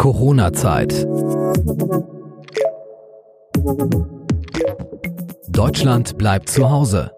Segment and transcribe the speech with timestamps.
[0.00, 1.06] Corona-Zeit.
[5.48, 7.10] Deutschland bleibt zu Hause.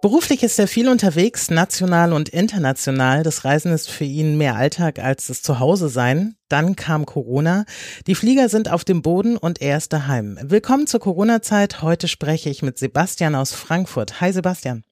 [0.00, 3.24] Beruflich ist er viel unterwegs, national und international.
[3.24, 6.36] Das Reisen ist für ihn mehr Alltag als das Zuhause sein.
[6.48, 7.64] Dann kam Corona.
[8.06, 10.38] Die Flieger sind auf dem Boden und er ist daheim.
[10.40, 11.82] Willkommen zur Corona-Zeit.
[11.82, 14.20] Heute spreche ich mit Sebastian aus Frankfurt.
[14.20, 14.84] Hi Sebastian.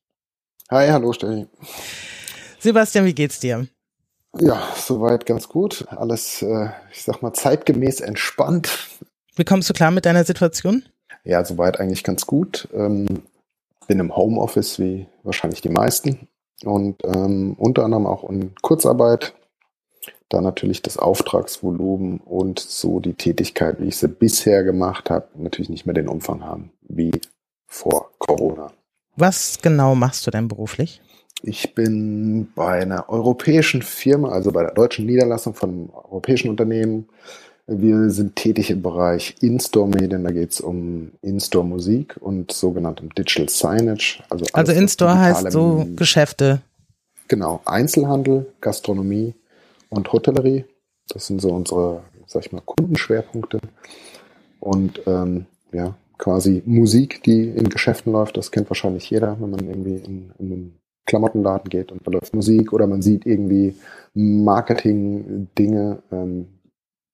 [0.68, 1.46] Hi, hallo Steffi.
[2.58, 3.68] Sebastian, wie geht's dir?
[4.40, 5.86] Ja, soweit ganz gut.
[5.88, 8.88] Alles, äh, ich sag mal, zeitgemäß entspannt.
[9.36, 10.84] Wie kommst du klar mit deiner Situation?
[11.24, 12.68] Ja, soweit eigentlich ganz gut.
[12.72, 13.22] Ähm,
[13.86, 16.28] bin im Homeoffice wie wahrscheinlich die meisten
[16.64, 19.34] und ähm, unter anderem auch in Kurzarbeit.
[20.28, 25.70] Da natürlich das Auftragsvolumen und so die Tätigkeit, wie ich sie bisher gemacht habe, natürlich
[25.70, 27.12] nicht mehr den Umfang haben wie
[27.66, 28.70] vor Corona.
[29.16, 31.00] Was genau machst du denn beruflich?
[31.42, 37.08] Ich bin bei einer europäischen Firma, also bei der deutschen Niederlassung von einem europäischen Unternehmen,
[37.70, 44.22] wir sind tätig im Bereich In-Store-Medien, da geht es um In-Store-Musik und sogenanntem Digital Signage.
[44.30, 46.62] Also, also In-Store heißt so Geschäfte.
[47.28, 49.34] Genau, Einzelhandel, Gastronomie
[49.90, 50.64] und Hotellerie.
[51.08, 53.60] Das sind so unsere, sag ich mal, Kundenschwerpunkte.
[54.60, 59.60] Und ähm, ja, quasi Musik, die in Geschäften läuft, das kennt wahrscheinlich jeder, wenn man
[59.60, 60.78] irgendwie in, in einen
[61.08, 63.74] Klamottenladen geht und da läuft Musik oder man sieht irgendwie
[64.14, 66.46] Marketing-Dinge, ähm,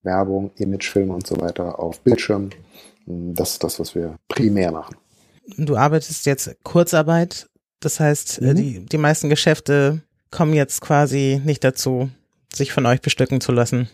[0.03, 2.50] Werbung, Imagefilme und so weiter auf Bildschirm.
[3.06, 4.97] Das ist das, was wir primär machen.
[5.56, 7.48] Du arbeitest jetzt Kurzarbeit,
[7.81, 8.56] das heißt, äh, mhm.
[8.56, 12.11] die, die meisten Geschäfte kommen jetzt quasi nicht dazu,
[12.53, 13.89] sich von euch bestücken zu lassen.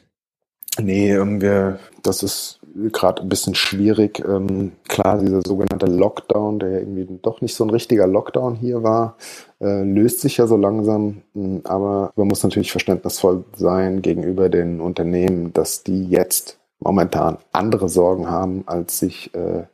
[0.79, 2.60] Nee, wir, das ist
[2.93, 4.23] gerade ein bisschen schwierig.
[4.27, 8.83] Ähm, klar, dieser sogenannte Lockdown, der ja irgendwie doch nicht so ein richtiger Lockdown hier
[8.83, 9.17] war,
[9.61, 11.23] äh, löst sich ja so langsam.
[11.35, 17.89] Hm, aber man muss natürlich verständnisvoll sein gegenüber den Unternehmen, dass die jetzt momentan andere
[17.89, 19.65] Sorgen haben, als sich äh,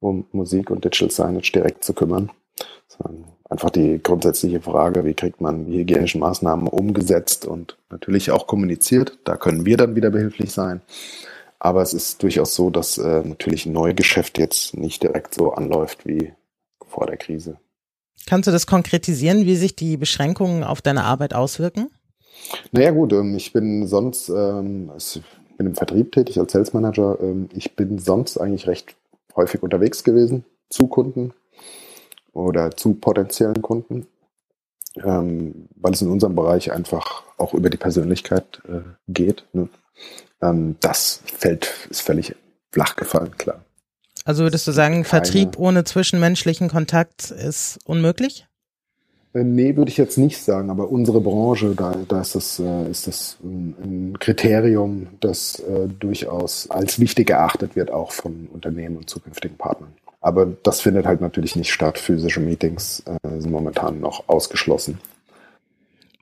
[0.00, 2.30] um Musik und Digital Signage direkt zu kümmern.
[3.50, 9.18] Einfach die grundsätzliche Frage, wie kriegt man die hygienischen Maßnahmen umgesetzt und natürlich auch kommuniziert.
[9.24, 10.82] Da können wir dann wieder behilflich sein.
[11.60, 16.06] Aber es ist durchaus so, dass äh, natürlich ein Neugeschäft jetzt nicht direkt so anläuft
[16.06, 16.32] wie
[16.86, 17.58] vor der Krise.
[18.26, 21.90] Kannst du das konkretisieren, wie sich die Beschränkungen auf deine Arbeit auswirken?
[22.72, 25.22] Naja gut, ähm, ich bin sonst, ähm, ich
[25.56, 27.18] bin im Vertrieb tätig als Sales Manager.
[27.20, 28.96] Ähm, ich bin sonst eigentlich recht
[29.34, 31.32] häufig unterwegs gewesen zu Kunden
[32.32, 34.06] oder zu potenziellen Kunden,
[34.94, 39.44] weil es in unserem Bereich einfach auch über die Persönlichkeit äh, geht.
[40.42, 42.34] Ähm, das fällt, ist völlig
[42.72, 43.64] flach gefallen, klar.
[44.24, 48.46] Also würdest du sagen, Vertrieb ohne zwischenmenschlichen Kontakt ist unmöglich?
[49.34, 52.90] Äh, nee, würde ich jetzt nicht sagen, aber unsere Branche, da, da ist das, äh,
[52.90, 59.08] ist das ein, Kriterium, das äh, durchaus als wichtig erachtet wird, auch von Unternehmen und
[59.08, 59.92] zukünftigen Partnern.
[60.20, 61.96] Aber das findet halt natürlich nicht statt.
[61.96, 64.98] Physische Meetings sind momentan noch ausgeschlossen.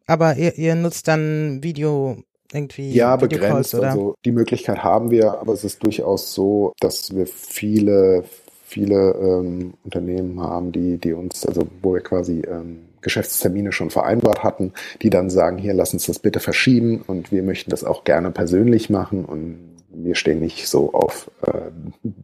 [0.07, 2.23] Aber ihr, ihr nutzt dann Video
[2.53, 3.91] irgendwie ja begrenzt oder?
[3.91, 8.25] also die Möglichkeit haben wir aber es ist durchaus so dass wir viele
[8.65, 14.43] viele ähm, Unternehmen haben die die uns also wo wir quasi ähm, Geschäftstermine schon vereinbart
[14.43, 18.05] hatten die dann sagen hier lass uns das bitte verschieben und wir möchten das auch
[18.05, 19.59] gerne persönlich machen und
[19.91, 21.71] wir stehen nicht so auf äh,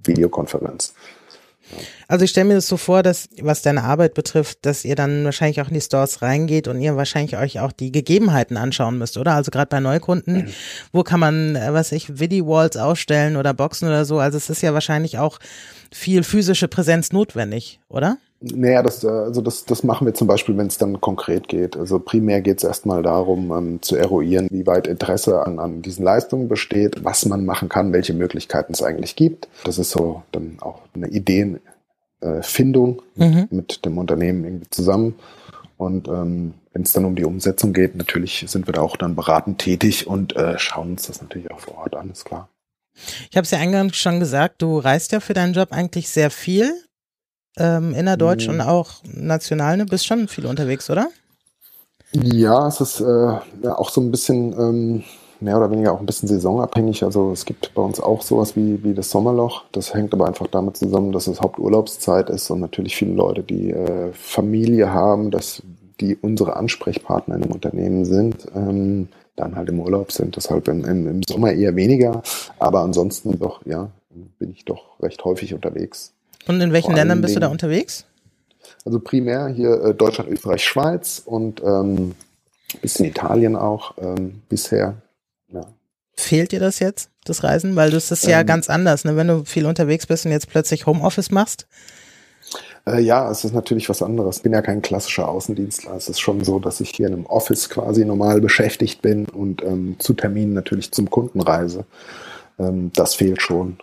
[0.05, 0.95] Videokonferenz
[2.09, 5.25] also ich stelle mir das so vor, dass was deine Arbeit betrifft, dass ihr dann
[5.25, 9.17] wahrscheinlich auch in die Stores reingeht und ihr wahrscheinlich euch auch die Gegebenheiten anschauen müsst,
[9.17, 9.35] oder?
[9.35, 10.49] Also gerade bei Neukunden, mhm.
[10.93, 14.19] wo kann man, äh, was ich, Vidi-Walls ausstellen oder Boxen oder so?
[14.19, 15.39] Also es ist ja wahrscheinlich auch
[15.91, 18.19] viel physische Präsenz notwendig, oder?
[18.43, 21.77] Naja, das, äh, also das, das machen wir zum Beispiel, wenn es dann konkret geht.
[21.77, 26.05] Also primär geht es erstmal darum, ähm, zu eruieren, wie weit Interesse an, an diesen
[26.05, 29.49] Leistungen besteht, was man machen kann, welche Möglichkeiten es eigentlich gibt.
[29.65, 33.49] Das ist so dann auch eine Ideenfindung äh, mhm.
[33.51, 35.15] mit dem Unternehmen irgendwie zusammen.
[35.77, 39.15] Und ähm, wenn es dann um die Umsetzung geht, natürlich sind wir da auch dann
[39.15, 42.49] beratend tätig und äh, schauen uns das natürlich auch vor Ort an, ist klar.
[43.31, 46.31] Ich habe es ja eingangs schon gesagt, du reist ja für deinen Job eigentlich sehr
[46.31, 46.75] viel
[47.57, 48.55] ähm, innerdeutsch mhm.
[48.55, 49.87] und auch national, ne?
[49.87, 51.09] Bist schon viel unterwegs, oder?
[52.13, 53.05] Ja, es ist äh,
[53.63, 55.05] ja, auch so ein bisschen ähm,
[55.41, 57.03] mehr oder weniger auch ein bisschen saisonabhängig.
[57.05, 59.65] Also es gibt bei uns auch sowas wie, wie das Sommerloch.
[59.73, 63.71] Das hängt aber einfach damit zusammen, dass es Haupturlaubszeit ist und natürlich viele Leute, die
[63.71, 65.63] äh, Familie haben, dass
[66.01, 70.37] die unsere Ansprechpartner in einem Unternehmen sind, ähm, dann halt im Urlaub sind.
[70.37, 72.23] Deshalb im, im, im Sommer eher weniger.
[72.59, 73.91] Aber ansonsten doch, ja,
[74.39, 76.13] bin ich doch recht häufig unterwegs.
[76.47, 78.05] Und in welchen Ländern bist du da unterwegs?
[78.85, 82.15] Also primär hier äh, Deutschland, Österreich, Schweiz und ähm,
[82.81, 84.97] bisschen Italien auch ähm, bisher.
[85.53, 85.67] Ja.
[86.17, 87.77] Fehlt dir das jetzt, das Reisen?
[87.77, 89.17] Weil das ist ja ähm, ganz anders, ne?
[89.17, 91.67] wenn du viel unterwegs bist und jetzt plötzlich Homeoffice machst.
[92.87, 94.39] Äh, ja, es ist natürlich was anderes.
[94.39, 95.95] Ich bin ja kein klassischer Außendienstler.
[95.95, 99.63] Es ist schon so, dass ich hier in einem Office quasi normal beschäftigt bin und
[99.63, 101.85] ähm, zu Terminen natürlich zum Kunden reise.
[102.59, 103.79] Ähm, das fehlt schon.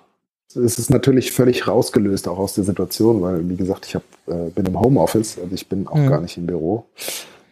[0.56, 4.50] Es ist natürlich völlig rausgelöst auch aus der Situation, weil, wie gesagt, ich hab, äh,
[4.50, 6.10] bin im Homeoffice, also ich bin auch mhm.
[6.10, 6.86] gar nicht im Büro.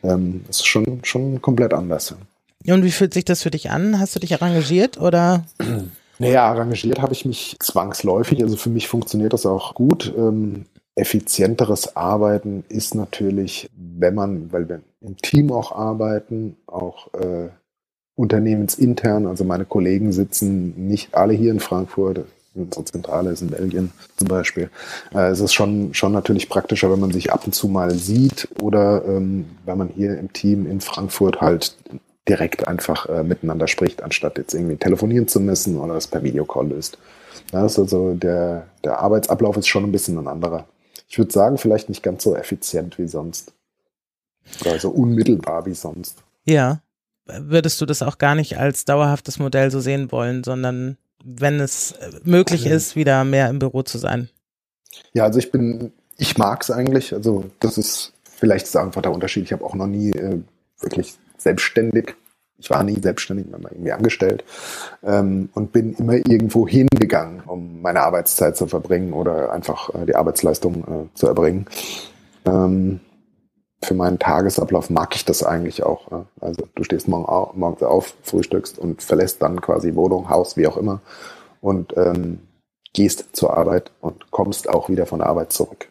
[0.04, 2.16] Ähm, es ist schon, schon komplett anders.
[2.64, 4.00] Ja, und wie fühlt sich das für dich an?
[4.00, 5.46] Hast du dich arrangiert oder?
[6.20, 8.42] Naja, arrangiert habe ich mich zwangsläufig.
[8.42, 10.12] Also für mich funktioniert das auch gut.
[10.18, 10.66] Ähm,
[10.96, 17.50] effizienteres Arbeiten ist natürlich, wenn man, weil wir im Team auch arbeiten, auch äh,
[18.16, 22.26] unternehmensintern, also meine Kollegen sitzen nicht alle hier in Frankfurt,
[22.58, 24.70] unsere Zentrale ist in Belgien zum Beispiel.
[25.14, 28.48] Äh, es ist schon, schon natürlich praktischer, wenn man sich ab und zu mal sieht
[28.62, 31.76] oder ähm, wenn man hier im Team in Frankfurt halt
[32.28, 36.68] direkt einfach äh, miteinander spricht, anstatt jetzt irgendwie telefonieren zu müssen oder es per Videocall
[36.68, 36.98] löst.
[37.54, 40.66] Ist also der, der Arbeitsablauf ist schon ein bisschen ein anderer
[41.08, 43.54] ich würde sagen, vielleicht nicht ganz so effizient wie sonst.
[44.62, 46.24] Oder so unmittelbar wie sonst.
[46.46, 46.82] Ja.
[47.26, 51.94] Würdest du das auch gar nicht als dauerhaftes Modell so sehen wollen, sondern wenn es
[52.24, 54.30] möglich also, ist, wieder mehr im Büro zu sein?
[55.14, 57.14] Ja, also ich bin, ich mag es eigentlich.
[57.14, 59.44] Also das ist vielleicht ist einfach der Unterschied.
[59.44, 60.40] Ich habe auch noch nie äh,
[60.80, 62.16] wirklich selbstständig
[62.60, 64.44] ich war nie selbstständig, war irgendwie angestellt
[65.04, 70.16] ähm, und bin immer irgendwo hingegangen, um meine Arbeitszeit zu verbringen oder einfach äh, die
[70.16, 71.68] Arbeitsleistung äh, zu erbringen.
[72.46, 73.00] Ähm,
[73.82, 76.12] für meinen Tagesablauf mag ich das eigentlich auch.
[76.12, 76.26] Ja.
[76.42, 80.68] Also du stehst morgen auf, morgens auf, frühstückst und verlässt dann quasi Wohnung, Haus, wie
[80.68, 81.02] auch immer
[81.62, 82.40] und ähm,
[82.94, 85.90] gehst zur Arbeit und kommst auch wieder von der Arbeit zurück.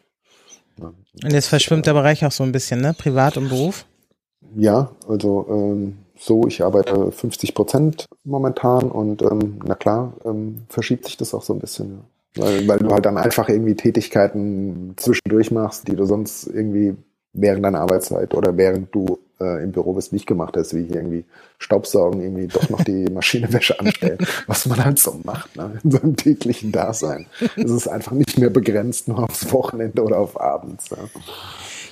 [0.79, 0.93] Ja.
[1.23, 2.93] Und jetzt verschwimmt der Bereich auch so ein bisschen, ne?
[2.97, 3.85] Privat und Beruf?
[4.55, 11.05] Ja, also ähm, so, ich arbeite 50 Prozent momentan und ähm, na klar, ähm, verschiebt
[11.05, 12.03] sich das auch so ein bisschen.
[12.35, 12.43] Ja.
[12.43, 16.95] Weil, weil du halt dann einfach irgendwie Tätigkeiten zwischendurch machst, die du sonst irgendwie
[17.37, 20.97] während deiner Arbeitszeit oder während du äh, im Büro bist nicht gemacht hast, wie hier
[20.97, 21.25] irgendwie
[21.59, 24.17] Staubsaugen, irgendwie doch noch die Maschinenwäsche anstellen,
[24.47, 27.27] was man halt so macht ne, in seinem täglichen Dasein.
[27.55, 30.89] Es ist einfach nicht mehr begrenzt nur aufs Wochenende oder auf abends.
[30.89, 30.97] Ja.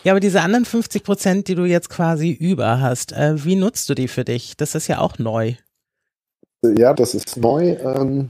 [0.03, 3.89] Ja, aber diese anderen 50 Prozent, die du jetzt quasi über hast, äh, wie nutzt
[3.89, 4.55] du die für dich?
[4.55, 5.55] Das ist ja auch neu.
[6.77, 7.71] Ja, das ist neu.
[7.71, 8.29] Ähm,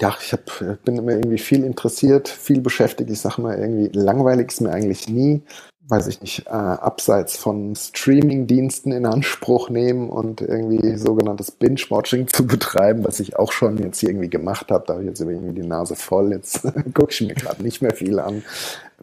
[0.00, 0.50] ja, ich hab,
[0.84, 3.10] bin immer irgendwie viel interessiert, viel beschäftigt.
[3.10, 5.42] Ich sage mal, irgendwie langweilig ist mir eigentlich nie.
[5.88, 12.46] Weiß ich nicht, äh, abseits von Streaming-Diensten in Anspruch nehmen und irgendwie sogenanntes Binge-Watching zu
[12.46, 14.84] betreiben, was ich auch schon jetzt hier irgendwie gemacht habe.
[14.86, 16.32] Da habe ich jetzt irgendwie die Nase voll.
[16.32, 16.62] Jetzt
[16.94, 18.42] gucke ich mir gerade nicht mehr viel an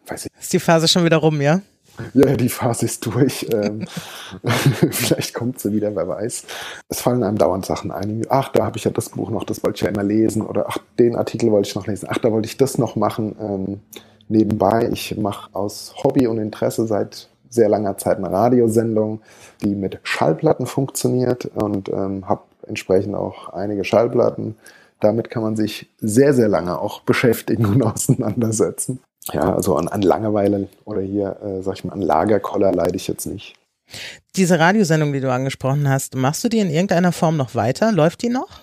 [0.09, 0.31] weiß ich.
[0.39, 1.61] Ist die Phase schon wieder rum, ja?
[2.13, 3.45] Ja, die Phase ist durch.
[3.51, 3.85] Ähm,
[4.91, 6.45] vielleicht kommt sie wieder, wer weiß.
[6.87, 8.25] Es fallen einem dauernd Sachen ein.
[8.29, 10.41] Ach, da habe ich ja das Buch noch, das wollte ich ja immer lesen.
[10.41, 12.07] Oder ach, den Artikel wollte ich noch lesen.
[12.09, 13.35] Ach, da wollte ich das noch machen.
[13.39, 13.79] Ähm,
[14.29, 19.21] nebenbei, ich mache aus Hobby und Interesse seit sehr langer Zeit eine Radiosendung,
[19.61, 24.55] die mit Schallplatten funktioniert und ähm, habe entsprechend auch einige Schallplatten.
[24.99, 28.99] Damit kann man sich sehr, sehr lange auch beschäftigen und auseinandersetzen
[29.33, 33.07] ja, also an, an Langeweile oder hier, äh, sag ich mal, an Lagerkoller leide ich
[33.07, 33.55] jetzt nicht.
[34.35, 37.91] Diese Radiosendung, die du angesprochen hast, machst du die in irgendeiner Form noch weiter?
[37.91, 38.61] Läuft die noch?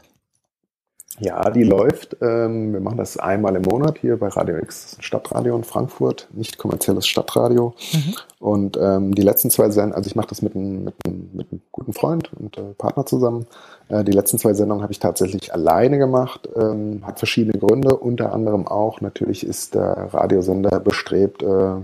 [1.19, 2.17] Ja, die läuft.
[2.21, 6.59] Ähm, wir machen das einmal im Monat hier bei Radio X, Stadtradio in Frankfurt, nicht
[6.59, 7.75] kommerzielles Stadtradio.
[7.93, 8.15] Mhm.
[8.39, 11.51] Und ähm, die letzten zwei Sendungen, also ich mache das mit einem, mit, einem, mit
[11.51, 13.47] einem guten Freund und äh, Partner zusammen.
[13.89, 17.97] Äh, die letzten zwei Sendungen habe ich tatsächlich alleine gemacht, ähm, hat verschiedene Gründe.
[17.97, 21.77] Unter anderem auch, natürlich ist der Radiosender bestrebt, äh,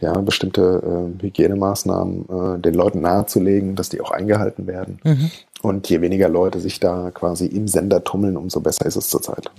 [0.00, 5.00] ja, bestimmte äh, Hygienemaßnahmen äh, den Leuten nahezulegen, dass die auch eingehalten werden.
[5.04, 5.30] Mhm.
[5.62, 9.50] Und je weniger Leute sich da quasi im Sender tummeln, umso besser ist es zurzeit.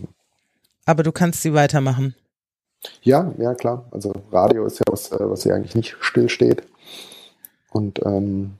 [0.86, 2.15] Aber du kannst sie weitermachen.
[3.01, 3.86] Ja, ja, klar.
[3.91, 6.63] Also Radio ist ja was, äh, was ja eigentlich nicht stillsteht.
[7.72, 8.55] Und ähm,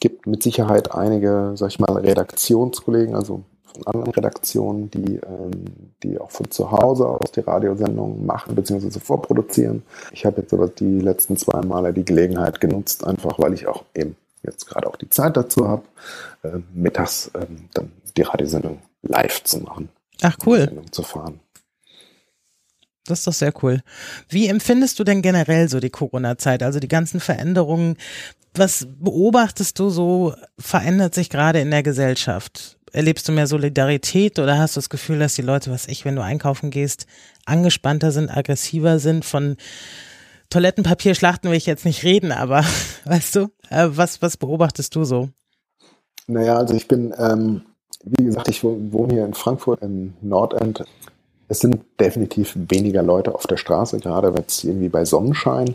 [0.00, 3.42] gibt mit Sicherheit einige, sag ich mal, Redaktionskollegen, also
[3.78, 9.00] von anderen Redaktionen, die, ähm, die auch von zu Hause aus die Radiosendungen machen bzw.
[9.00, 9.82] vorproduzieren.
[10.12, 13.84] Ich habe jetzt aber die letzten zwei Male die Gelegenheit genutzt, einfach weil ich auch
[13.94, 15.82] eben jetzt gerade auch die Zeit dazu habe,
[16.42, 19.88] äh, mittags ähm, dann die Radiosendung live zu machen.
[20.22, 20.70] Ach cool.
[20.90, 21.40] Zu fahren.
[23.06, 23.80] Das ist doch sehr cool.
[24.28, 27.96] Wie empfindest du denn generell so die Corona-Zeit, also die ganzen Veränderungen?
[28.54, 32.77] Was beobachtest du so, verändert sich gerade in der Gesellschaft?
[32.92, 36.16] Erlebst du mehr Solidarität oder hast du das Gefühl, dass die Leute, was ich, wenn
[36.16, 37.06] du einkaufen gehst,
[37.44, 39.56] angespannter sind, aggressiver sind von
[40.50, 42.64] Toilettenpapierschlachten will ich jetzt nicht reden, aber
[43.04, 43.40] weißt du,
[43.70, 45.28] äh, was, was beobachtest du so?
[46.26, 47.62] Naja, also ich bin, ähm,
[48.04, 50.84] wie gesagt, ich wohne hier in Frankfurt im Nordend.
[51.48, 55.74] Es sind definitiv weniger Leute auf der Straße, gerade jetzt irgendwie bei Sonnenschein.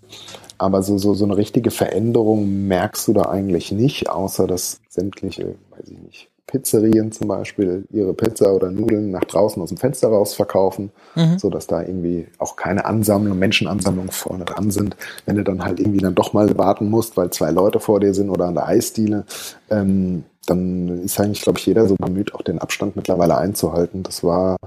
[0.59, 5.55] Aber so, so, so eine richtige Veränderung merkst du da eigentlich nicht, außer dass sämtliche,
[5.71, 10.09] weiß ich nicht, Pizzerien zum Beispiel ihre Pizza oder Nudeln nach draußen aus dem Fenster
[10.09, 11.39] raus verkaufen, mhm.
[11.39, 14.95] so dass da irgendwie auch keine Ansammlung, Menschenansammlung vorne dran sind.
[15.25, 18.13] Wenn du dann halt irgendwie dann doch mal warten musst, weil zwei Leute vor dir
[18.13, 19.25] sind oder an der Eisdiele,
[19.71, 24.03] ähm, dann ist eigentlich, glaube ich, jeder so bemüht, auch den Abstand mittlerweile einzuhalten.
[24.03, 24.57] Das war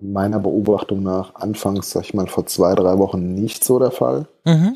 [0.00, 4.26] meiner Beobachtung nach anfangs, sag ich mal, vor zwei, drei Wochen nicht so der Fall.
[4.44, 4.74] Mhm.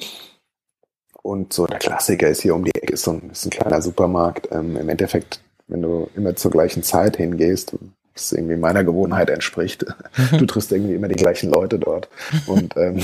[1.23, 3.83] Und so der Klassiker ist hier um die Ecke, ist so ein, ist ein kleiner
[3.83, 4.49] Supermarkt.
[4.53, 7.75] Ähm, Im Endeffekt wenn du immer zur gleichen Zeit hingehst,
[8.15, 9.85] was irgendwie meiner Gewohnheit entspricht.
[10.39, 12.09] Du triffst irgendwie immer die gleichen Leute dort.
[12.47, 13.01] Und, ähm,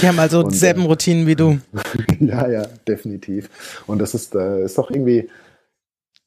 [0.00, 1.58] die haben also und, dieselben äh, Routinen wie du.
[2.20, 3.82] ja, ja, definitiv.
[3.86, 5.28] Und das ist, äh, ist doch irgendwie,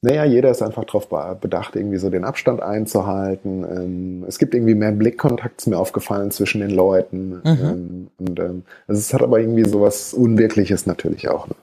[0.01, 1.07] naja, jeder ist einfach darauf
[1.39, 3.63] bedacht, irgendwie so den Abstand einzuhalten.
[3.63, 7.41] Ähm, es gibt irgendwie mehr Blickkontakt, ist mir aufgefallen, zwischen den Leuten.
[7.43, 7.43] Mhm.
[7.45, 11.47] Ähm, und ähm, also es hat aber irgendwie so was Unwirkliches natürlich auch.
[11.47, 11.55] Ne?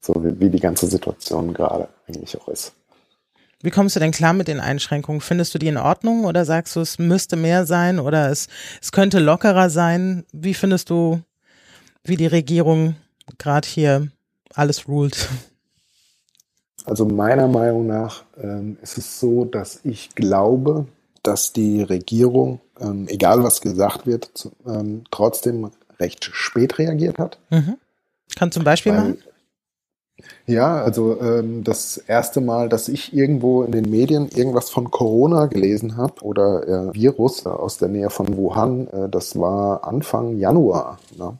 [0.00, 2.74] So wie, wie die ganze Situation gerade eigentlich auch ist.
[3.62, 5.20] Wie kommst du denn klar mit den Einschränkungen?
[5.20, 8.48] Findest du die in Ordnung oder sagst du, es müsste mehr sein oder es,
[8.80, 10.24] es könnte lockerer sein?
[10.32, 11.20] Wie findest du,
[12.02, 12.96] wie die Regierung
[13.38, 14.08] gerade hier
[14.54, 15.28] alles ruled?
[16.86, 20.86] Also meiner Meinung nach ähm, ist es so, dass ich glaube,
[21.22, 27.38] dass die Regierung, ähm, egal was gesagt wird, zu, ähm, trotzdem recht spät reagiert hat.
[27.50, 27.76] Mhm.
[28.36, 29.18] Kann zum Beispiel Weil, machen?
[30.46, 35.46] Ja, also ähm, das erste Mal, dass ich irgendwo in den Medien irgendwas von Corona
[35.46, 40.98] gelesen habe oder äh, Virus aus der Nähe von Wuhan, äh, das war Anfang Januar.
[41.16, 41.38] Ne?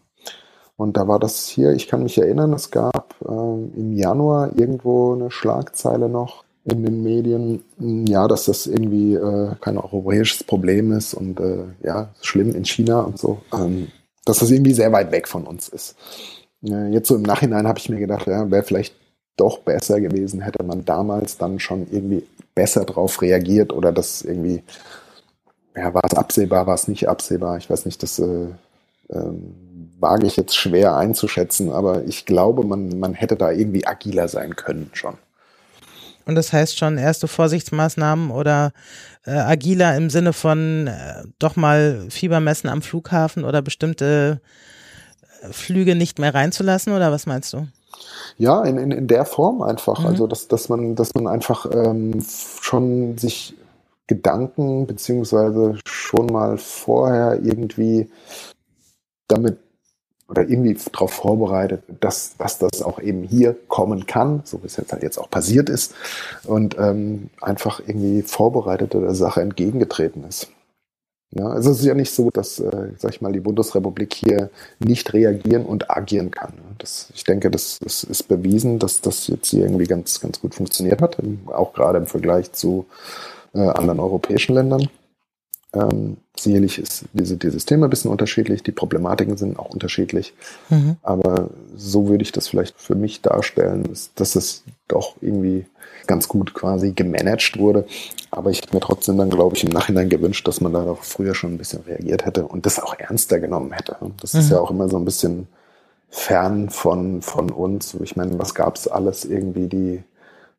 [0.77, 5.13] Und da war das hier, ich kann mich erinnern, es gab äh, im Januar irgendwo
[5.13, 11.15] eine Schlagzeile noch in den Medien, ja, dass das irgendwie äh, kein europäisches Problem ist
[11.15, 13.89] und äh, ja, schlimm in China und so, ähm,
[14.25, 15.97] dass das irgendwie sehr weit weg von uns ist.
[16.63, 18.95] Jetzt so im Nachhinein habe ich mir gedacht, ja, wäre vielleicht
[19.37, 22.23] doch besser gewesen, hätte man damals dann schon irgendwie
[22.55, 24.63] besser drauf reagiert oder das irgendwie,
[25.75, 27.57] ja, war es absehbar, war es nicht absehbar.
[27.57, 28.49] Ich weiß nicht, das äh,
[29.09, 29.55] ähm,
[29.99, 34.57] wage ich jetzt schwer einzuschätzen, aber ich glaube, man, man hätte da irgendwie agiler sein
[34.57, 35.15] können schon.
[36.27, 38.73] Und das heißt schon erste Vorsichtsmaßnahmen oder
[39.25, 44.41] äh, agiler im Sinne von äh, doch mal Fiebermessen am Flughafen oder bestimmte
[45.51, 47.67] Flüge nicht mehr reinzulassen oder was meinst du?
[48.39, 50.01] Ja, in, in, in der Form einfach.
[50.01, 50.07] Mhm.
[50.07, 52.25] Also dass, dass man, dass man einfach ähm,
[52.61, 53.55] schon sich
[54.07, 58.11] Gedanken beziehungsweise schon mal vorher irgendwie
[59.29, 59.59] damit
[60.31, 64.77] oder irgendwie darauf vorbereitet, dass, dass das auch eben hier kommen kann, so wie es
[64.77, 65.95] jetzt halt jetzt auch passiert ist,
[66.45, 70.49] und ähm, einfach irgendwie vorbereitet der Sache entgegengetreten ist.
[71.33, 74.51] Ja, also es ist ja nicht so, dass, äh, sag ich mal, die Bundesrepublik hier
[74.81, 76.55] nicht reagieren und agieren kann.
[76.79, 80.57] Das, ich denke, das, das ist bewiesen, dass das jetzt hier irgendwie ganz, ganz gut
[80.57, 82.87] funktioniert hat, auch gerade im Vergleich zu
[83.55, 84.89] äh, anderen europäischen Ländern.
[85.73, 90.35] Ähm, sicherlich ist diese, die Systeme ein bisschen unterschiedlich, die Problematiken sind auch unterschiedlich.
[90.69, 90.97] Mhm.
[91.03, 95.67] Aber so würde ich das vielleicht für mich darstellen, dass, dass es doch irgendwie
[96.07, 97.87] ganz gut quasi gemanagt wurde.
[98.33, 101.35] Aber ich habe mir trotzdem dann, glaube ich, im Nachhinein gewünscht, dass man darauf früher
[101.35, 103.97] schon ein bisschen reagiert hätte und das auch ernster genommen hätte.
[104.21, 104.41] Das mhm.
[104.41, 105.47] ist ja auch immer so ein bisschen
[106.09, 107.95] fern von, von uns.
[108.03, 110.03] Ich meine, was gab es alles irgendwie die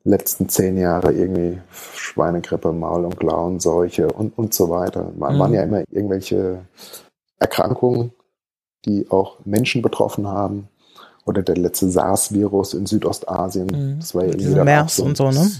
[0.03, 1.59] letzten zehn Jahre irgendwie
[1.95, 5.11] Schweinegrippe, Maul- und Klauenseuche und, und so weiter.
[5.17, 5.39] Man, mhm.
[5.39, 6.59] waren ja immer irgendwelche
[7.39, 8.11] Erkrankungen,
[8.85, 10.67] die auch Menschen betroffen haben.
[11.23, 13.67] Oder der letzte SARS-Virus in Südostasien.
[13.67, 13.99] Mhm.
[13.99, 15.51] Das war ja irgendwie MERS so, und so, ne?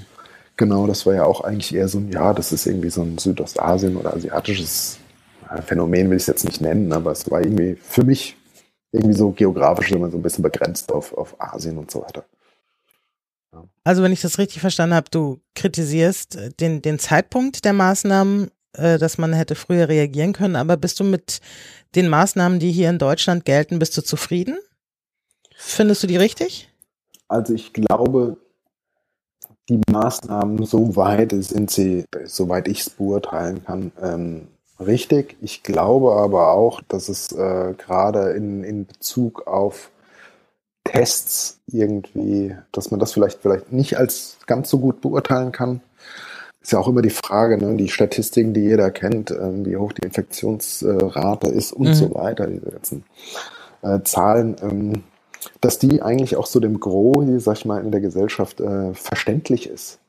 [0.58, 3.18] Genau, das war ja auch eigentlich eher so ein, ja, das ist irgendwie so ein
[3.18, 4.98] Südostasien oder asiatisches
[5.66, 8.38] Phänomen, will ich es jetzt nicht nennen, aber es war irgendwie für mich
[8.92, 12.26] irgendwie so geografisch immer so ein bisschen begrenzt auf, auf Asien und so weiter.
[13.84, 18.52] Also wenn ich das richtig verstanden habe, du kritisierst äh, den, den Zeitpunkt der Maßnahmen,
[18.74, 21.42] äh, dass man hätte früher reagieren können, aber bist du mit
[21.96, 24.58] den Maßnahmen, die hier in Deutschland gelten, bist du zufrieden?
[25.56, 26.70] Findest du die richtig?
[27.28, 28.38] Also ich glaube,
[29.70, 34.48] die Maßnahmen, soweit sind sie, soweit ich es beurteilen kann, ähm,
[34.80, 35.38] richtig.
[35.42, 39.91] Ich glaube aber auch, dass es äh, gerade in, in Bezug auf
[40.92, 45.82] Tests irgendwie, dass man das vielleicht, vielleicht nicht als ganz so gut beurteilen kann.
[46.62, 49.94] Ist ja auch immer die Frage, ne, die Statistiken, die jeder kennt, ähm, wie hoch
[49.94, 51.94] die Infektionsrate ist und mhm.
[51.94, 53.04] so weiter, diese ganzen
[53.82, 55.04] äh, Zahlen, ähm,
[55.60, 59.68] dass die eigentlich auch so dem Gros, sag ich mal, in der Gesellschaft äh, verständlich
[59.68, 60.00] ist.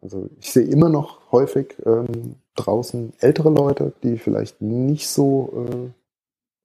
[0.00, 5.90] Also ich sehe immer noch häufig ähm, draußen ältere Leute, die vielleicht nicht so äh,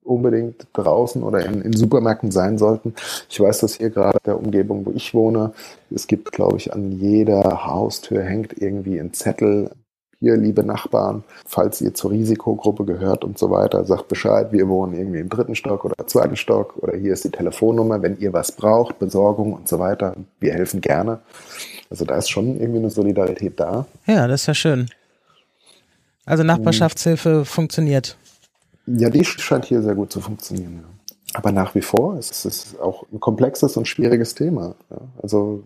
[0.04, 2.94] unbedingt draußen oder in, in Supermärkten sein sollten.
[3.28, 5.52] Ich weiß, dass hier gerade der Umgebung, wo ich wohne,
[5.90, 9.70] es gibt, glaube ich, an jeder Haustür hängt irgendwie ein Zettel.
[10.20, 14.94] Hier, liebe Nachbarn, falls ihr zur Risikogruppe gehört und so weiter, sagt Bescheid, wir wohnen
[14.94, 18.52] irgendwie im dritten Stock oder zweiten Stock oder hier ist die Telefonnummer, wenn ihr was
[18.52, 20.14] braucht, Besorgung und so weiter.
[20.40, 21.20] Wir helfen gerne.
[21.90, 23.86] Also da ist schon irgendwie eine Solidarität da.
[24.06, 24.88] Ja, das ist ja schön.
[26.24, 27.44] Also Nachbarschaftshilfe mhm.
[27.44, 28.16] funktioniert.
[28.86, 30.82] Ja, die scheint hier sehr gut zu funktionieren.
[30.82, 31.14] Ja.
[31.34, 34.74] Aber nach wie vor ist es auch ein komplexes und schwieriges Thema.
[34.90, 34.98] Ja.
[35.22, 35.64] Also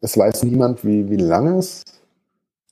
[0.00, 1.82] es weiß niemand, wie, wie lange es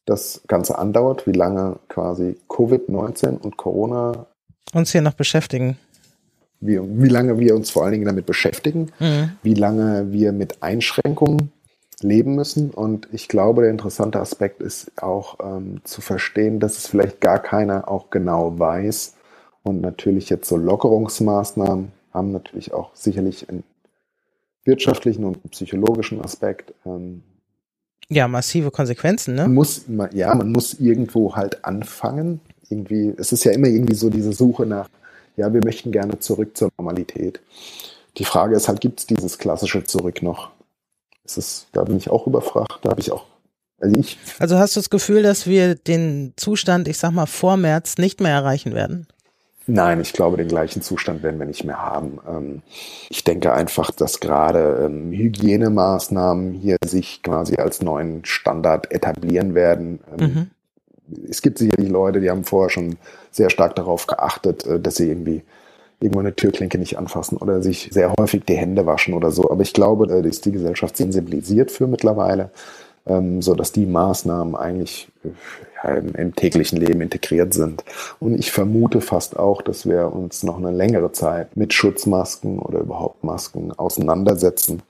[0.07, 4.27] das Ganze andauert, wie lange quasi Covid-19 und Corona
[4.73, 5.79] uns hier noch beschäftigen.
[6.61, 9.33] Wie, wie lange wir uns vor allen Dingen damit beschäftigen, mhm.
[9.43, 11.53] wie lange wir mit Einschränkungen
[12.03, 12.71] leben müssen.
[12.71, 17.39] Und ich glaube, der interessante Aspekt ist auch ähm, zu verstehen, dass es vielleicht gar
[17.39, 19.15] keiner auch genau weiß,
[19.63, 23.65] und natürlich jetzt so Lockerungsmaßnahmen haben natürlich auch sicherlich einen
[24.65, 26.75] wirtschaftlichen und psychologischen Aspekt.
[26.85, 27.23] Ähm,
[28.09, 29.49] ja, massive Konsequenzen, ne?
[29.49, 32.41] Muss, ja, man muss irgendwo halt anfangen.
[32.69, 34.89] Irgendwie, es ist ja immer irgendwie so diese Suche nach,
[35.37, 37.41] ja, wir möchten gerne zurück zur Normalität.
[38.17, 40.51] Die Frage ist halt, gibt es dieses klassische Zurück noch?
[41.25, 43.25] Es ist, da bin ich auch überfragt, da habe ich auch
[43.81, 47.57] also, ich, also hast du das Gefühl, dass wir den Zustand, ich sag mal, vor
[47.57, 49.07] März nicht mehr erreichen werden?
[49.73, 52.19] Nein, ich glaube, den gleichen Zustand werden wir nicht mehr haben.
[52.29, 52.63] Ähm,
[53.09, 60.01] ich denke einfach, dass gerade ähm, Hygienemaßnahmen hier sich quasi als neuen Standard etablieren werden.
[60.19, 60.51] Ähm, mhm.
[61.29, 62.97] Es gibt sicherlich Leute, die haben vorher schon
[63.31, 65.45] sehr stark darauf geachtet, äh, dass sie irgendwie
[66.01, 69.51] irgendwo eine Türklinke nicht anfassen oder sich sehr häufig die Hände waschen oder so.
[69.51, 72.51] Aber ich glaube, da ist die Gesellschaft sensibilisiert für mittlerweile
[73.41, 75.31] so dass die Maßnahmen eigentlich ja,
[75.85, 77.85] im, im, täglichen Leben integriert sind.
[78.19, 82.81] Und ich vermute fast auch, dass wir uns noch eine längere Zeit mit Schutzmasken oder
[82.81, 84.83] überhaupt Masken auseinandersetzen.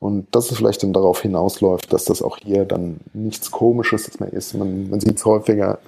[0.00, 4.32] Und dass es vielleicht dann darauf hinausläuft, dass das auch hier dann nichts Komisches mehr
[4.32, 4.54] ist.
[4.54, 5.78] Man, man sieht es häufiger,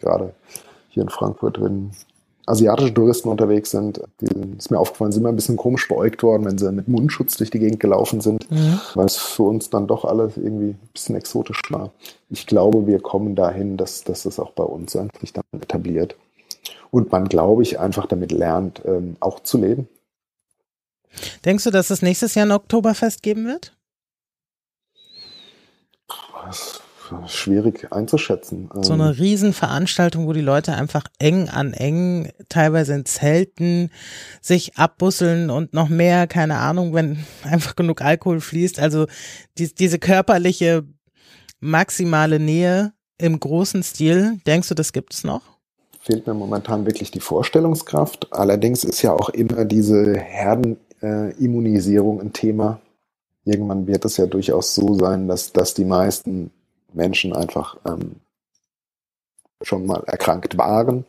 [0.00, 0.34] gerade
[0.88, 1.92] hier in Frankfurt, wenn
[2.46, 6.44] asiatische Touristen unterwegs sind, die ist mir aufgefallen, sind immer ein bisschen komisch beäugt worden,
[6.44, 8.80] wenn sie mit Mundschutz durch die Gegend gelaufen sind, mhm.
[8.94, 11.92] weil es für uns dann doch alles irgendwie ein bisschen exotisch war.
[12.30, 16.16] Ich glaube, wir kommen dahin, dass, dass das auch bei uns sich dann etabliert.
[16.90, 19.88] Und man, glaube ich, einfach damit lernt, ähm, auch zu leben.
[21.44, 23.74] Denkst du, dass es nächstes Jahr ein Oktoberfest geben wird?
[26.32, 26.81] Was?
[27.26, 28.70] Schwierig einzuschätzen.
[28.82, 33.90] So eine ähm, Riesenveranstaltung, wo die Leute einfach eng an eng, teilweise in Zelten,
[34.40, 38.80] sich abbusseln und noch mehr, keine Ahnung, wenn einfach genug Alkohol fließt.
[38.80, 39.06] Also
[39.58, 40.84] die, diese körperliche
[41.60, 45.42] maximale Nähe im großen Stil, denkst du, das gibt es noch?
[46.00, 48.32] Fehlt mir momentan wirklich die Vorstellungskraft.
[48.32, 52.80] Allerdings ist ja auch immer diese Herdenimmunisierung ein Thema.
[53.44, 56.50] Irgendwann wird es ja durchaus so sein, dass, dass die meisten
[56.94, 58.16] Menschen einfach ähm,
[59.62, 61.04] schon mal erkrankt waren.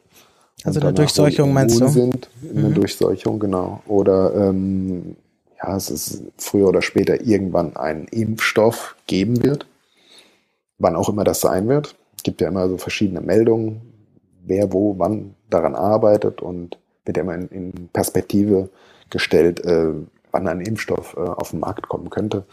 [0.64, 1.88] Also eine Durchseuchung meinst du?
[1.88, 2.74] Sind, eine mhm.
[2.74, 3.82] Durchseuchung, genau.
[3.88, 5.16] Oder ähm,
[5.62, 9.66] ja, es ist früher oder später irgendwann einen Impfstoff geben wird.
[10.78, 11.96] Wann auch immer das sein wird.
[12.16, 13.82] Es gibt ja immer so verschiedene Meldungen,
[14.46, 18.70] wer wo wann daran arbeitet und wird ja immer in, in Perspektive
[19.10, 19.92] gestellt, äh,
[20.34, 22.44] wann ein Impfstoff äh, auf den Markt kommen könnte.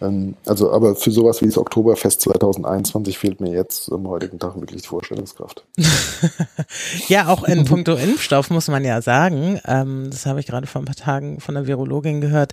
[0.00, 4.60] Ähm, also, aber für sowas wie das Oktoberfest 2021 fehlt mir jetzt am heutigen Tag
[4.60, 5.64] wirklich die Vorstellungskraft.
[7.08, 10.82] ja, auch in puncto Impfstoff muss man ja sagen, ähm, das habe ich gerade vor
[10.82, 12.52] ein paar Tagen von der Virologin gehört.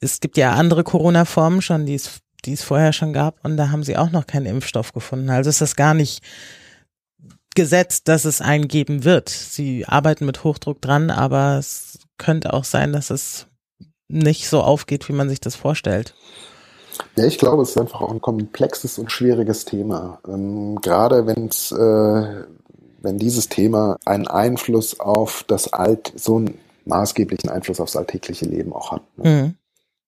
[0.00, 3.70] Es gibt ja andere Corona-Formen schon, die es, die es vorher schon gab und da
[3.70, 5.28] haben sie auch noch keinen Impfstoff gefunden.
[5.28, 6.22] Also ist das gar nicht
[7.54, 9.28] gesetzt, dass es einen geben wird.
[9.28, 13.45] Sie arbeiten mit Hochdruck dran, aber es könnte auch sein, dass es
[14.08, 16.14] nicht so aufgeht, wie man sich das vorstellt.
[17.16, 20.18] Ja, ich glaube, es ist einfach auch ein komplexes und schwieriges Thema.
[20.26, 22.44] Ähm, gerade wenn es, äh,
[23.02, 28.72] wenn dieses Thema einen Einfluss auf das Alt, so einen maßgeblichen Einfluss aufs alltägliche Leben
[28.72, 29.02] auch hat.
[29.18, 29.30] Ne?
[29.30, 29.54] Mhm.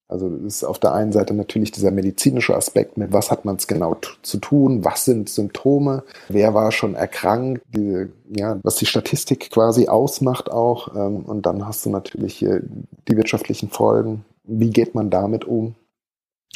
[0.09, 3.57] Also es ist auf der einen Seite natürlich dieser medizinische Aspekt mit, was hat man
[3.57, 8.87] es genau zu tun, was sind Symptome, wer war schon erkrankt, die, ja, was die
[8.87, 10.97] Statistik quasi ausmacht auch.
[10.97, 12.63] Ähm, und dann hast du natürlich hier
[13.07, 14.25] die wirtschaftlichen Folgen.
[14.45, 15.75] Wie geht man damit um?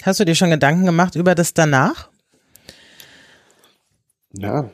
[0.03, 2.09] Hast du dir schon Gedanken gemacht über das danach?
[4.33, 4.71] Ja.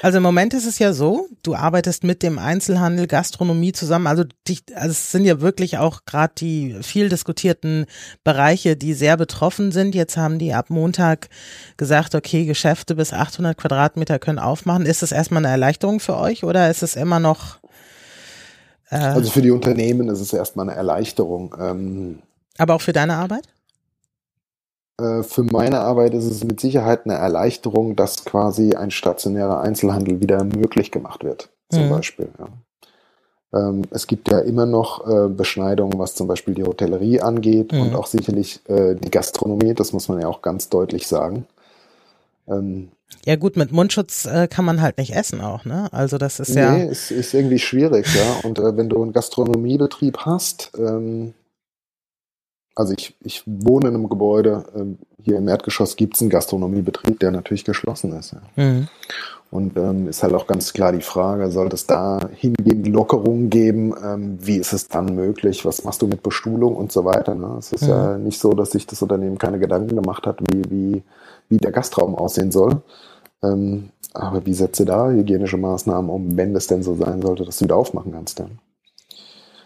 [0.00, 4.06] Also im Moment ist es ja so, du arbeitest mit dem Einzelhandel, Gastronomie zusammen.
[4.06, 7.86] Also, dich, also es sind ja wirklich auch gerade die viel diskutierten
[8.24, 9.94] Bereiche, die sehr betroffen sind.
[9.94, 11.28] Jetzt haben die ab Montag
[11.76, 14.86] gesagt, okay, Geschäfte bis 800 Quadratmeter können aufmachen.
[14.86, 17.58] Ist das erstmal eine Erleichterung für euch oder ist es immer noch?
[18.90, 21.54] Äh, also für die Unternehmen ist es erstmal eine Erleichterung.
[21.58, 22.18] Ähm,
[22.58, 23.46] aber auch für deine Arbeit?
[25.02, 30.20] Äh, für meine Arbeit ist es mit Sicherheit eine Erleichterung, dass quasi ein stationärer Einzelhandel
[30.20, 31.90] wieder möglich gemacht wird, zum mhm.
[31.90, 32.28] Beispiel.
[32.38, 32.48] Ja.
[33.54, 37.82] Ähm, es gibt ja immer noch äh, Beschneidungen, was zum Beispiel die Hotellerie angeht mhm.
[37.82, 41.46] und auch sicherlich äh, die Gastronomie, das muss man ja auch ganz deutlich sagen.
[42.48, 42.90] Ähm,
[43.26, 45.88] ja gut, mit Mundschutz äh, kann man halt nicht essen auch, ne?
[45.92, 46.72] Also das ist ja.
[46.72, 48.48] Nee, ist, ist irgendwie schwierig, ja.
[48.48, 51.34] Und äh, wenn du einen Gastronomiebetrieb hast, ähm,
[52.74, 57.20] also ich, ich wohne in einem Gebäude, ähm, hier im Erdgeschoss gibt es einen Gastronomiebetrieb,
[57.20, 58.32] der natürlich geschlossen ist.
[58.32, 58.64] Ja.
[58.64, 58.88] Mhm.
[59.50, 63.94] Und ähm, ist halt auch ganz klar die Frage, sollte es da hingehend Lockerungen geben?
[64.02, 65.66] Ähm, wie ist es dann möglich?
[65.66, 67.34] Was machst du mit Bestuhlung und so weiter?
[67.34, 67.56] Ne?
[67.58, 67.88] Es ist mhm.
[67.88, 71.02] ja nicht so, dass sich das Unternehmen keine Gedanken gemacht hat, wie, wie,
[71.50, 72.80] wie der Gastraum aussehen soll.
[73.42, 77.44] Ähm, aber wie setzt ihr da hygienische Maßnahmen um, wenn es denn so sein sollte,
[77.44, 78.40] dass du wieder aufmachen kannst?
[78.40, 78.58] Dann?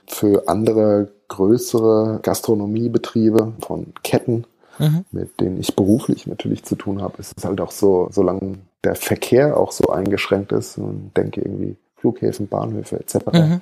[0.09, 4.45] Für andere größere Gastronomiebetriebe von Ketten,
[4.79, 5.05] mhm.
[5.11, 8.95] mit denen ich beruflich natürlich zu tun habe, ist es halt auch so, solange der
[8.95, 13.61] Verkehr auch so eingeschränkt ist und denke irgendwie Flughäfen, Bahnhöfe etc., mhm.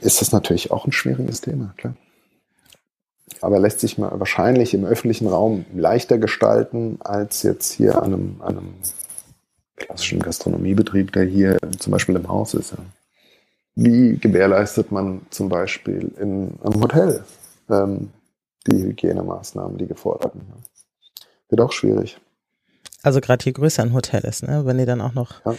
[0.00, 1.94] ist das natürlich auch ein schwieriges Thema, klar.
[3.42, 8.36] Aber lässt sich mal wahrscheinlich im öffentlichen Raum leichter gestalten als jetzt hier an einem,
[8.40, 8.74] an einem
[9.76, 12.72] klassischen Gastronomiebetrieb, der hier zum Beispiel im Haus ist.
[12.72, 12.78] Ja.
[13.74, 17.24] Wie gewährleistet man zum Beispiel in einem Hotel
[17.68, 18.10] ähm,
[18.66, 20.42] die Hygienemaßnahmen, die geforderten?
[21.48, 22.20] Wird auch schwierig.
[23.02, 24.66] Also gerade je größer ein Hotel ist, ne?
[24.66, 25.54] wenn die dann auch noch ja,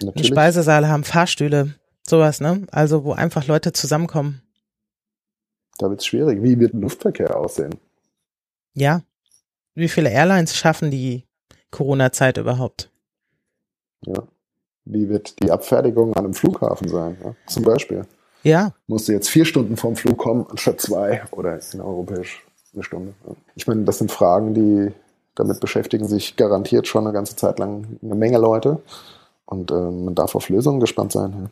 [0.00, 1.74] einen Speisesaal haben, Fahrstühle,
[2.06, 2.66] sowas, ne?
[2.70, 4.42] Also wo einfach Leute zusammenkommen.
[5.78, 6.42] Da wird es schwierig.
[6.42, 7.74] Wie wird Luftverkehr aussehen?
[8.74, 9.02] Ja.
[9.74, 11.26] Wie viele Airlines schaffen die
[11.70, 12.90] Corona-Zeit überhaupt?
[14.06, 14.26] Ja.
[14.86, 17.34] Wie wird die Abfertigung an einem Flughafen sein, ja?
[17.46, 18.06] zum Beispiel?
[18.42, 18.72] Ja.
[18.86, 23.14] Musst du jetzt vier Stunden vom Flug kommen, anstatt zwei oder in europäisch eine Stunde.
[23.26, 23.34] Ja.
[23.56, 24.92] Ich meine, das sind Fragen, die
[25.34, 28.80] damit beschäftigen sich garantiert schon eine ganze Zeit lang eine Menge Leute.
[29.44, 31.50] Und äh, man darf auf Lösungen gespannt sein.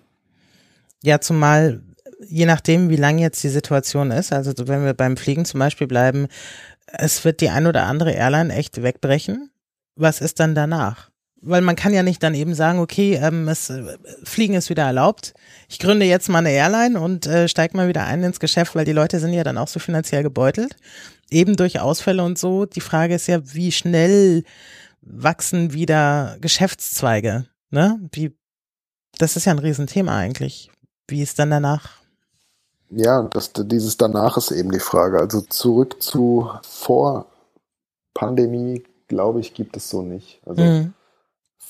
[1.03, 1.13] Ja.
[1.13, 1.81] ja, zumal
[2.27, 5.87] je nachdem, wie lang jetzt die Situation ist, also wenn wir beim Fliegen zum Beispiel
[5.87, 6.29] bleiben,
[6.87, 9.51] es wird die ein oder andere Airline echt wegbrechen.
[9.97, 11.11] Was ist dann danach?
[11.47, 14.85] Weil man kann ja nicht dann eben sagen, okay, ähm, es, äh, Fliegen ist wieder
[14.85, 15.35] erlaubt.
[15.69, 18.85] Ich gründe jetzt mal eine Airline und äh, steige mal wieder ein ins Geschäft, weil
[18.85, 20.77] die Leute sind ja dann auch so finanziell gebeutelt.
[21.31, 22.65] Eben durch Ausfälle und so.
[22.65, 24.45] Die Frage ist ja, wie schnell
[25.03, 27.47] wachsen wieder Geschäftszweige?
[27.71, 28.01] Ne?
[28.13, 28.35] Wie,
[29.19, 30.71] das ist ja ein Riesenthema eigentlich.
[31.09, 31.91] Wie ist dann danach?
[32.91, 35.19] Ja, das, dieses danach ist eben die Frage.
[35.19, 37.27] Also zurück zu vor
[38.15, 40.41] Pandemie, glaube ich, gibt es so nicht.
[40.47, 40.95] Also mhm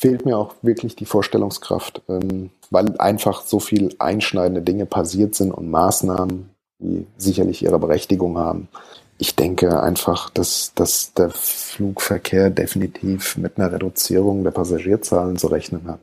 [0.05, 5.51] fehlt mir auch wirklich die Vorstellungskraft, ähm, weil einfach so viel einschneidende Dinge passiert sind
[5.51, 8.69] und Maßnahmen, die sicherlich ihre Berechtigung haben.
[9.17, 15.87] Ich denke einfach, dass, dass der Flugverkehr definitiv mit einer Reduzierung der Passagierzahlen zu rechnen
[15.87, 16.01] hat.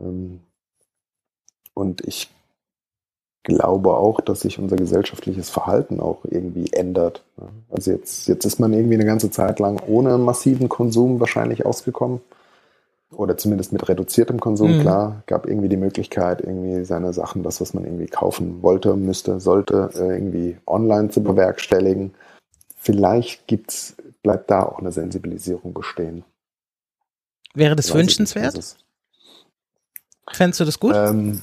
[0.00, 0.40] Ähm,
[1.74, 2.30] und ich
[3.42, 7.22] glaube auch, dass sich unser gesellschaftliches Verhalten auch irgendwie ändert.
[7.68, 12.22] Also jetzt, jetzt ist man irgendwie eine ganze Zeit lang ohne massiven Konsum wahrscheinlich ausgekommen
[13.10, 14.80] oder zumindest mit reduziertem Konsum, mhm.
[14.82, 19.40] klar, gab irgendwie die Möglichkeit, irgendwie seine Sachen, das, was man irgendwie kaufen wollte, müsste,
[19.40, 22.14] sollte, äh, irgendwie online zu bewerkstelligen.
[22.76, 26.24] Vielleicht gibt's, bleibt da auch eine Sensibilisierung bestehen.
[27.54, 28.76] Wäre das wünschenswert?
[30.30, 30.94] Fändest du das gut?
[30.94, 31.42] Ähm,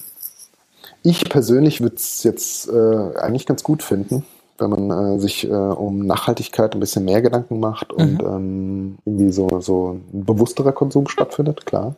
[1.01, 4.23] ich persönlich würde es jetzt äh, eigentlich ganz gut finden
[4.57, 8.27] wenn man äh, sich äh, um Nachhaltigkeit ein bisschen mehr Gedanken macht und mhm.
[8.27, 11.95] ähm, irgendwie so, so ein bewussterer Konsum stattfindet, klar.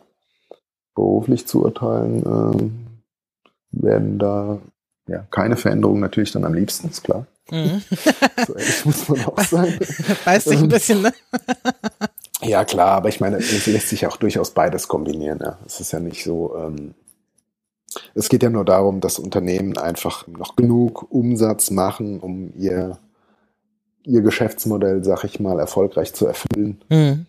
[0.94, 2.86] Beruflich zu urteilen ähm,
[3.70, 4.58] werden da
[5.08, 7.26] ja, keine Veränderungen natürlich dann am liebsten, ist klar.
[7.50, 7.82] Mhm.
[8.46, 9.78] so ehrlich muss man auch sein.
[10.24, 11.12] Weißt du ein bisschen, ne?
[12.42, 15.40] ja, klar, aber ich meine, es lässt sich auch durchaus beides kombinieren.
[15.42, 15.58] Ja.
[15.64, 16.94] Es ist ja nicht so, ähm,
[18.14, 22.98] es geht ja nur darum, dass Unternehmen einfach noch genug Umsatz machen, um ihr,
[24.04, 26.80] ihr Geschäftsmodell, sag ich mal, erfolgreich zu erfüllen.
[26.88, 27.26] Mhm.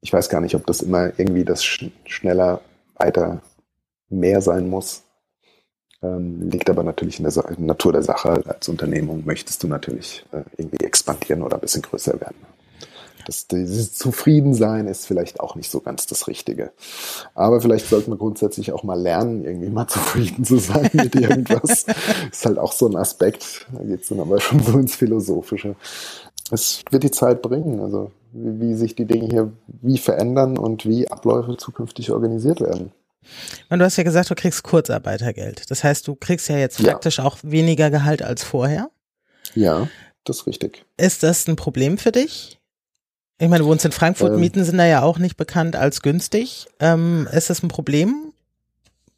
[0.00, 2.60] Ich weiß gar nicht, ob das immer irgendwie das sch schneller,
[2.94, 3.42] weiter,
[4.08, 5.02] mehr sein muss.
[6.02, 8.42] Ähm, liegt aber natürlich in der Sa Natur der Sache.
[8.46, 12.36] Als Unternehmung möchtest du natürlich äh, irgendwie expandieren oder ein bisschen größer werden.
[13.30, 16.72] Das, dieses Zufriedensein ist vielleicht auch nicht so ganz das Richtige.
[17.34, 21.86] Aber vielleicht sollte man grundsätzlich auch mal lernen, irgendwie mal zufrieden zu sein mit irgendwas.
[22.32, 23.68] ist halt auch so ein Aspekt.
[23.72, 25.76] Da geht es dann aber schon so ins Philosophische.
[26.50, 30.84] Es wird die Zeit bringen, also wie, wie sich die Dinge hier wie verändern und
[30.84, 32.90] wie Abläufe zukünftig organisiert werden.
[33.68, 35.70] Und du hast ja gesagt, du kriegst Kurzarbeitergeld.
[35.70, 37.24] Das heißt, du kriegst ja jetzt faktisch ja.
[37.24, 38.90] auch weniger Gehalt als vorher.
[39.54, 39.86] Ja,
[40.24, 40.84] das ist richtig.
[40.96, 42.59] Ist das ein Problem für dich?
[43.40, 46.02] Ich meine, du wohnst in Frankfurt, ähm, Mieten sind da ja auch nicht bekannt als
[46.02, 46.68] günstig.
[46.78, 48.32] Ähm, ist das ein Problem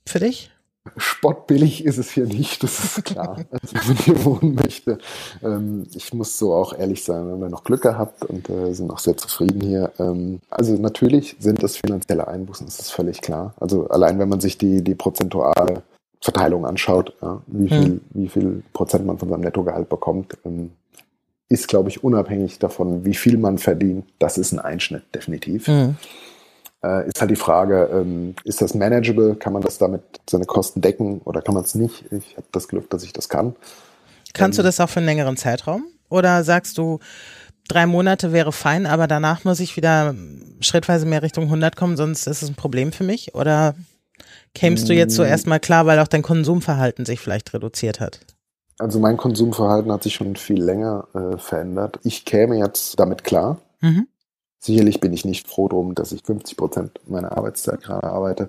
[0.06, 0.52] für dich?
[0.96, 3.38] Spottbillig ist es hier nicht, das ist klar.
[3.50, 4.98] Also wenn ich hier wohnen möchte.
[5.42, 8.92] Ähm, ich muss so auch ehrlich sein, wir haben noch Glück gehabt und äh, sind
[8.92, 9.92] auch sehr zufrieden hier.
[9.98, 13.54] Ähm, also natürlich sind das finanzielle Einbußen, das ist völlig klar.
[13.58, 15.82] Also allein wenn man sich die, die prozentuale
[16.20, 18.00] Verteilung anschaut, ja, wie, viel, hm.
[18.10, 20.70] wie viel Prozent man von seinem Nettogehalt bekommt, ähm,
[21.52, 24.06] ist, glaube ich, unabhängig davon, wie viel man verdient.
[24.18, 25.66] Das ist ein Einschnitt, definitiv.
[25.66, 25.96] Hm
[26.82, 29.36] äh, ist halt die Frage, ähm, ist das manageable?
[29.36, 32.04] Kann man das damit seine Kosten decken oder kann man es nicht?
[32.10, 33.54] Ich habe das Glück, dass ich das kann.
[34.34, 35.84] Kannst ähm, du das auch für einen längeren Zeitraum?
[36.08, 36.98] Oder sagst du,
[37.68, 40.14] drei Monate wäre fein, aber danach muss ich wieder
[40.60, 43.34] schrittweise mehr Richtung 100 kommen, sonst ist es ein Problem für mich?
[43.34, 43.74] Oder
[44.54, 45.26] kämst du jetzt so mm.
[45.26, 48.20] erstmal klar, weil auch dein Konsumverhalten sich vielleicht reduziert hat?
[48.82, 52.00] Also mein Konsumverhalten hat sich schon viel länger äh, verändert.
[52.02, 53.58] Ich käme jetzt damit klar.
[53.80, 54.08] Mhm.
[54.58, 58.48] Sicherlich bin ich nicht froh drum, dass ich 50 Prozent meiner Arbeitszeit gerade arbeite.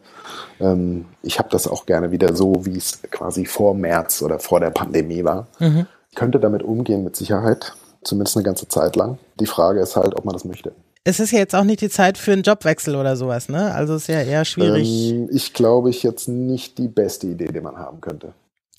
[0.59, 4.59] Ähm, ich habe das auch gerne wieder so, wie es quasi vor März oder vor
[4.59, 5.47] der Pandemie war.
[5.59, 5.85] Mhm.
[6.15, 9.19] könnte damit umgehen mit Sicherheit, zumindest eine ganze Zeit lang.
[9.39, 10.73] Die Frage ist halt, ob man das möchte.
[11.03, 13.73] Es ist ja jetzt auch nicht die Zeit für einen Jobwechsel oder sowas, ne?
[13.75, 15.11] Also ist ja eher schwierig.
[15.11, 18.33] Ähm, ich glaube, ich jetzt nicht die beste Idee, die man haben könnte.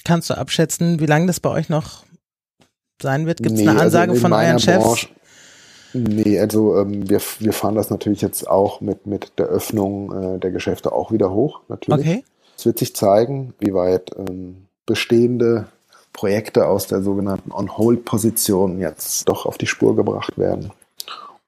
[0.05, 2.05] Kannst du abschätzen, wie lange das bei euch noch
[3.03, 3.39] sein wird?
[3.39, 4.85] Gibt es nee, eine Ansage also von euren Chefs?
[4.85, 5.09] Branche,
[5.95, 10.39] Nee, also ähm, wir, wir fahren das natürlich jetzt auch mit, mit der Öffnung äh,
[10.41, 12.07] der Geschäfte auch wieder hoch, natürlich.
[12.07, 12.25] Okay.
[12.57, 15.69] Es wird sich zeigen, wie weit ähm, bestehende
[16.13, 20.73] Projekte aus der sogenannten On-Hold-Position jetzt doch auf die Spur gebracht werden.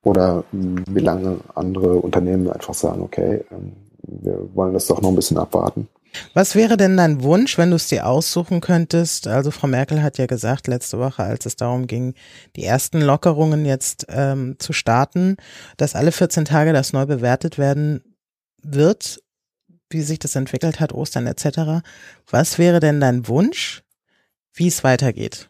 [0.03, 5.09] Oder ähm, wie lange andere Unternehmen einfach sagen, okay, ähm, wir wollen das doch noch
[5.09, 5.89] ein bisschen abwarten.
[6.35, 9.27] Was wäre denn dein Wunsch, wenn du es dir aussuchen könntest?
[9.27, 12.15] Also Frau Merkel hat ja gesagt letzte Woche, als es darum ging,
[12.57, 15.37] die ersten Lockerungen jetzt ähm, zu starten,
[15.77, 18.03] dass alle 14 Tage das neu bewertet werden
[18.63, 19.23] wird,
[19.91, 21.85] wie sich das entwickelt hat, Ostern etc.
[22.31, 23.83] Was wäre denn dein Wunsch,
[24.53, 25.49] wie es weitergeht?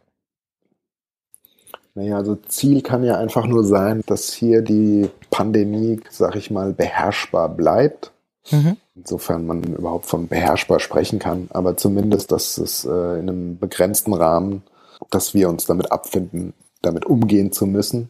[1.94, 6.74] Naja, also Ziel kann ja einfach nur sein, dass hier die Pandemie, sag ich mal,
[6.74, 8.12] beherrschbar bleibt
[8.50, 8.76] Mhm.
[8.96, 14.14] Insofern man überhaupt von beherrschbar sprechen kann, aber zumindest, dass es äh, in einem begrenzten
[14.14, 14.62] Rahmen,
[15.10, 18.08] dass wir uns damit abfinden, damit umgehen zu müssen.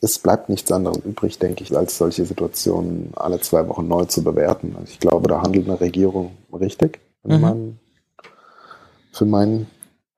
[0.00, 4.24] Es bleibt nichts anderes übrig, denke ich, als solche Situationen alle zwei Wochen neu zu
[4.24, 4.74] bewerten.
[4.78, 7.40] Also ich glaube, da handelt eine Regierung richtig, mhm.
[7.40, 7.78] man,
[9.12, 9.66] für mein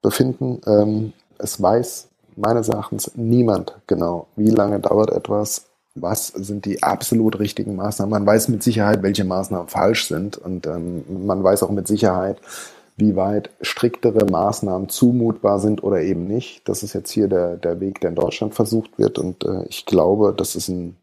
[0.00, 0.60] Befinden.
[0.66, 7.38] Ähm, es weiß meines Erachtens niemand genau, wie lange dauert etwas, was sind die absolut
[7.38, 8.10] richtigen Maßnahmen.
[8.10, 12.38] Man weiß mit Sicherheit, welche Maßnahmen falsch sind und ähm, man weiß auch mit Sicherheit,
[12.96, 16.68] wie weit striktere Maßnahmen zumutbar sind oder eben nicht.
[16.68, 19.86] Das ist jetzt hier der, der Weg, der in Deutschland versucht wird und äh, ich
[19.86, 20.96] glaube, das ist ein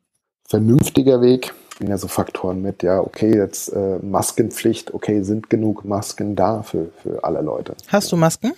[0.47, 1.53] vernünftiger Weg.
[1.73, 6.63] Spielen ja so Faktoren mit, ja, okay, jetzt äh, Maskenpflicht, okay, sind genug Masken da
[6.63, 7.75] für, für alle Leute.
[7.87, 8.53] Hast du Masken?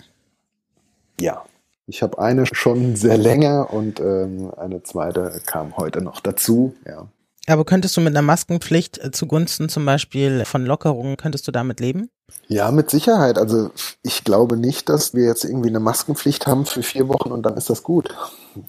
[1.20, 1.44] Ja.
[1.86, 6.74] Ich habe eine schon sehr länger und ähm, eine zweite kam heute noch dazu.
[6.86, 7.08] Ja.
[7.46, 11.80] Aber könntest du mit einer Maskenpflicht äh, zugunsten zum Beispiel von Lockerungen, könntest du damit
[11.80, 12.08] leben?
[12.48, 13.38] Ja, mit Sicherheit.
[13.38, 13.70] Also
[14.02, 17.56] ich glaube nicht, dass wir jetzt irgendwie eine Maskenpflicht haben für vier Wochen und dann
[17.56, 18.14] ist das gut.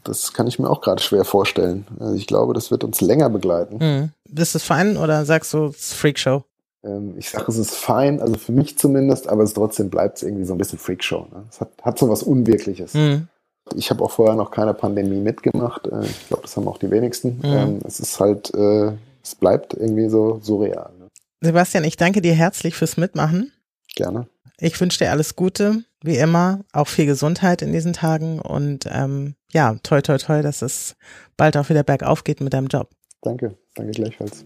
[0.03, 1.85] Das kann ich mir auch gerade schwer vorstellen.
[1.99, 3.79] Also ich glaube, das wird uns länger begleiten.
[3.79, 4.09] Hm.
[4.27, 6.43] Bist du fein oder sagst du, es ist Freakshow?
[6.85, 10.23] Ähm, ich sage, es ist fein, also für mich zumindest, aber es trotzdem bleibt es
[10.23, 11.27] irgendwie so ein bisschen Freakshow.
[11.31, 11.45] Ne?
[11.49, 12.93] Es hat, hat so was Unwirkliches.
[12.93, 13.27] Mhm.
[13.75, 15.87] Ich habe auch vorher noch keine Pandemie mitgemacht.
[15.87, 17.37] Äh, ich glaube, das haben auch die wenigsten.
[17.37, 17.43] Mhm.
[17.45, 18.91] Ähm, es ist halt, äh,
[19.23, 20.91] es bleibt irgendwie so surreal.
[20.99, 21.07] Ne?
[21.41, 23.51] Sebastian, ich danke dir herzlich fürs Mitmachen.
[23.95, 24.27] Gerne.
[24.59, 29.35] Ich wünsche dir alles Gute, wie immer, auch viel Gesundheit in diesen Tagen und ähm,
[29.51, 30.95] ja, toi toi toi, dass es
[31.35, 32.89] bald auch wieder bergauf geht mit deinem Job.
[33.21, 34.45] Danke, danke gleichfalls.